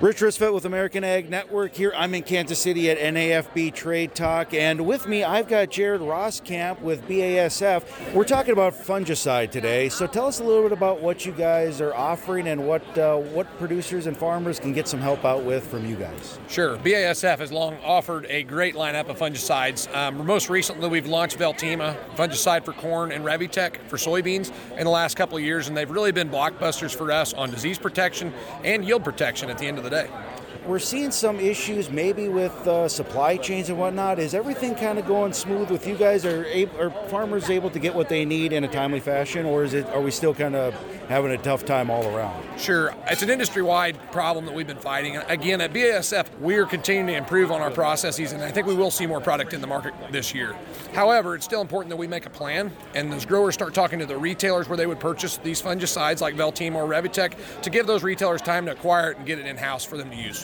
Rich 0.00 0.20
Ristvedt 0.20 0.54
with 0.54 0.64
American 0.64 1.04
Ag 1.04 1.28
Network 1.28 1.74
here. 1.74 1.92
I'm 1.94 2.14
in 2.14 2.22
Kansas 2.22 2.58
City 2.58 2.90
at 2.90 2.96
NAFB 2.96 3.74
Trade 3.74 4.14
Talk, 4.14 4.54
and 4.54 4.86
with 4.86 5.06
me 5.06 5.24
I've 5.24 5.46
got 5.46 5.68
Jared 5.68 6.00
Roskamp 6.00 6.80
with 6.80 7.06
BASF. 7.06 8.14
We're 8.14 8.24
talking 8.24 8.54
about 8.54 8.72
fungicide 8.72 9.50
today, 9.50 9.90
so 9.90 10.06
tell 10.06 10.26
us 10.26 10.40
a 10.40 10.42
little 10.42 10.62
bit 10.62 10.72
about 10.72 11.02
what 11.02 11.26
you 11.26 11.32
guys 11.32 11.82
are 11.82 11.94
offering 11.94 12.48
and 12.48 12.66
what 12.66 12.82
uh, 12.96 13.18
what 13.18 13.46
producers 13.58 14.06
and 14.06 14.16
farmers 14.16 14.58
can 14.58 14.72
get 14.72 14.88
some 14.88 15.00
help 15.00 15.26
out 15.26 15.44
with 15.44 15.66
from 15.66 15.86
you 15.86 15.96
guys. 15.96 16.38
Sure. 16.48 16.78
BASF 16.78 17.38
has 17.38 17.52
long 17.52 17.76
offered 17.84 18.24
a 18.30 18.42
great 18.44 18.76
lineup 18.76 19.10
of 19.10 19.18
fungicides. 19.18 19.94
Um, 19.94 20.26
most 20.26 20.48
recently, 20.48 20.88
we've 20.88 21.08
launched 21.08 21.38
Veltima, 21.38 21.94
fungicide 22.14 22.64
for 22.64 22.72
corn, 22.72 23.12
and 23.12 23.22
Revytek 23.22 23.76
for 23.86 23.98
soybeans 23.98 24.50
in 24.78 24.84
the 24.84 24.90
last 24.90 25.18
couple 25.18 25.36
of 25.36 25.44
years, 25.44 25.68
and 25.68 25.76
they've 25.76 25.90
really 25.90 26.10
been 26.10 26.30
blockbusters 26.30 26.94
for 26.94 27.12
us 27.12 27.34
on 27.34 27.50
disease 27.50 27.78
protection 27.78 28.32
and 28.64 28.82
yield 28.82 29.04
protection 29.04 29.50
at 29.50 29.58
the 29.58 29.66
end 29.66 29.76
of 29.76 29.84
the 29.84 29.89
day. 29.90 30.29
We're 30.66 30.78
seeing 30.78 31.10
some 31.10 31.40
issues 31.40 31.90
maybe 31.90 32.28
with 32.28 32.52
uh, 32.66 32.88
supply 32.88 33.36
chains 33.36 33.70
and 33.70 33.78
whatnot. 33.78 34.18
Is 34.18 34.34
everything 34.34 34.74
kind 34.74 34.98
of 34.98 35.06
going 35.06 35.32
smooth 35.32 35.70
with 35.70 35.86
you 35.86 35.96
guys? 35.96 36.24
Are, 36.24 36.46
are 36.78 36.90
farmers 37.08 37.50
able 37.50 37.70
to 37.70 37.78
get 37.78 37.94
what 37.94 38.08
they 38.08 38.24
need 38.24 38.52
in 38.52 38.64
a 38.64 38.68
timely 38.68 39.00
fashion, 39.00 39.46
or 39.46 39.64
is 39.64 39.74
it 39.74 39.86
are 39.88 40.00
we 40.00 40.10
still 40.10 40.34
kind 40.34 40.54
of 40.54 40.74
having 41.08 41.32
a 41.32 41.38
tough 41.38 41.64
time 41.64 41.90
all 41.90 42.06
around? 42.06 42.44
Sure. 42.58 42.94
It's 43.08 43.22
an 43.22 43.30
industry 43.30 43.62
wide 43.62 43.98
problem 44.12 44.44
that 44.46 44.54
we've 44.54 44.66
been 44.66 44.76
fighting. 44.76 45.16
Again, 45.16 45.60
at 45.60 45.72
BASF, 45.72 46.26
we're 46.38 46.66
continuing 46.66 47.08
to 47.08 47.16
improve 47.16 47.50
on 47.50 47.60
our 47.60 47.70
processes, 47.70 48.32
and 48.32 48.42
I 48.42 48.50
think 48.50 48.66
we 48.66 48.74
will 48.74 48.90
see 48.90 49.06
more 49.06 49.20
product 49.20 49.54
in 49.54 49.60
the 49.60 49.66
market 49.66 49.94
this 50.10 50.34
year. 50.34 50.54
However, 50.92 51.34
it's 51.34 51.44
still 51.44 51.60
important 51.60 51.90
that 51.90 51.96
we 51.96 52.06
make 52.06 52.26
a 52.26 52.30
plan 52.30 52.72
and 52.94 53.12
those 53.12 53.24
growers 53.24 53.54
start 53.54 53.74
talking 53.74 53.98
to 53.98 54.06
the 54.06 54.16
retailers 54.16 54.68
where 54.68 54.76
they 54.76 54.86
would 54.86 55.00
purchase 55.00 55.36
these 55.38 55.60
fungicides 55.60 56.20
like 56.20 56.34
Veltima 56.34 56.76
or 56.76 56.88
Revytek 56.88 57.62
to 57.62 57.70
give 57.70 57.86
those 57.86 58.02
retailers 58.02 58.42
time 58.42 58.66
to 58.66 58.72
acquire 58.72 59.12
it 59.12 59.16
and 59.16 59.26
get 59.26 59.38
it 59.38 59.46
in 59.46 59.56
house 59.56 59.84
for 59.84 59.96
them 59.96 60.10
to 60.10 60.16
use. 60.16 60.39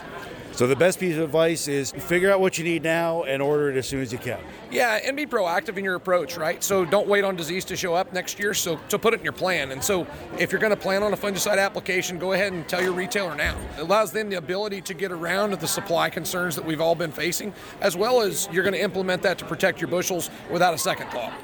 So 0.56 0.66
the 0.66 0.74
best 0.74 0.98
piece 0.98 1.16
of 1.16 1.22
advice 1.22 1.68
is 1.68 1.92
figure 1.92 2.32
out 2.32 2.40
what 2.40 2.56
you 2.56 2.64
need 2.64 2.82
now 2.82 3.24
and 3.24 3.42
order 3.42 3.70
it 3.70 3.76
as 3.76 3.86
soon 3.86 4.00
as 4.00 4.10
you 4.10 4.16
can. 4.16 4.40
Yeah, 4.70 4.98
and 5.04 5.14
be 5.14 5.26
proactive 5.26 5.76
in 5.76 5.84
your 5.84 5.96
approach, 5.96 6.38
right? 6.38 6.64
So 6.64 6.86
don't 6.86 7.06
wait 7.06 7.24
on 7.24 7.36
disease 7.36 7.62
to 7.66 7.76
show 7.76 7.94
up 7.94 8.10
next 8.14 8.38
year. 8.38 8.54
So 8.54 8.80
to 8.88 8.98
put 8.98 9.12
it 9.12 9.18
in 9.18 9.24
your 9.24 9.34
plan. 9.34 9.70
And 9.70 9.84
so 9.84 10.06
if 10.38 10.50
you're 10.50 10.60
going 10.60 10.70
to 10.70 10.76
plan 10.76 11.02
on 11.02 11.12
a 11.12 11.16
fungicide 11.16 11.62
application, 11.62 12.18
go 12.18 12.32
ahead 12.32 12.54
and 12.54 12.66
tell 12.66 12.82
your 12.82 12.92
retailer 12.92 13.34
now. 13.34 13.54
It 13.76 13.82
allows 13.82 14.12
them 14.12 14.30
the 14.30 14.36
ability 14.36 14.80
to 14.80 14.94
get 14.94 15.12
around 15.12 15.52
the 15.52 15.68
supply 15.68 16.08
concerns 16.08 16.56
that 16.56 16.64
we've 16.64 16.80
all 16.80 16.94
been 16.94 17.12
facing, 17.12 17.52
as 17.82 17.94
well 17.94 18.22
as 18.22 18.48
you're 18.50 18.64
going 18.64 18.72
to 18.72 18.82
implement 18.82 19.20
that 19.24 19.36
to 19.38 19.44
protect 19.44 19.82
your 19.82 19.88
bushels 19.88 20.30
without 20.50 20.72
a 20.72 20.78
second 20.78 21.10
thought. 21.10 21.34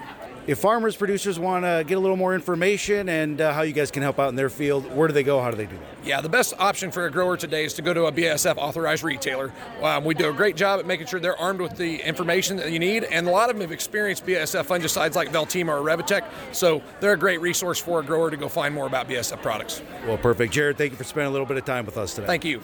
If 0.45 0.59
farmers, 0.59 0.97
producers 0.97 1.39
want 1.39 1.65
to 1.65 1.85
get 1.87 1.95
a 1.95 2.01
little 2.01 2.17
more 2.17 2.35
information 2.35 3.09
and 3.09 3.41
uh, 3.41 3.53
how 3.53 3.63
you 3.63 3.73
guys 3.73 3.93
can 3.93 4.03
help 4.03 4.19
out 4.19 4.29
in 4.29 4.35
their 4.35 4.51
field, 4.51 4.93
where 4.93 5.07
do 5.07 5.15
they 5.15 5.23
go? 5.23 5.41
How 5.41 5.53
do 5.53 5.57
they 5.57 5.67
do 5.67 5.77
that? 5.77 6.07
Yeah, 6.07 6.21
the 6.21 6.29
best 6.29 6.53
option 6.59 6.91
for 6.91 7.07
a 7.07 7.13
grower 7.13 7.37
today 7.37 7.65
is 7.65 7.75
to 7.75 7.83
go 7.83 7.95
to 7.95 8.07
a 8.07 8.13
BASF 8.13 8.57
authorized 8.57 9.05
retailer. 9.05 9.53
Um, 9.81 10.05
we 10.05 10.15
do 10.15 10.29
a 10.29 10.33
great 10.33 10.57
job 10.57 10.81
at 10.81 10.87
making 10.87 11.07
sure 11.07 11.21
they're 11.21 11.39
armed 11.39 11.61
with 11.61 11.77
the 11.77 12.05
information 12.05 12.57
that 12.57 12.73
you 12.73 12.81
need, 12.81 13.05
and 13.05 13.29
a 13.29 13.31
lot 13.31 13.51
of 13.51 13.57
them 13.57 13.61
have 13.61 13.71
experienced 13.71 14.27
BASF 14.27 14.67
fungicides 14.67 15.15
like 15.15 15.31
Veltima 15.31 15.69
or 15.69 15.85
Revytek, 15.85 16.25
so 16.51 16.83
they're 16.99 17.13
a 17.13 17.19
great 17.19 17.41
resource 17.41 17.79
for 17.79 18.01
a 18.01 18.03
grower 18.03 18.29
to 18.29 18.37
go 18.37 18.49
find 18.49 18.75
more 18.75 18.89
about 18.89 19.09
BASF 19.09 19.41
products. 19.43 19.81
Well, 20.09 20.19
perfect. 20.19 20.53
Jared, 20.53 20.77
thank 20.77 20.91
you 20.91 20.97
for 20.97 21.05
spending 21.05 21.29
a 21.29 21.33
little 21.33 21.47
bit 21.47 21.57
of 21.57 21.65
time 21.65 21.87
with 21.87 21.97
us 21.97 22.15
today. 22.15 22.27
Thank 22.27 22.45
you. 22.45 22.61